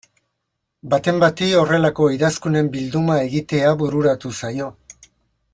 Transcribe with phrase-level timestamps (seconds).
[0.93, 4.75] Baten bati horrelako idazkunen bilduma egitea bururatu zaio.